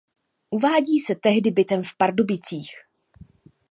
[0.49, 2.71] Uvádí se tehdy bytem v Pardubicích.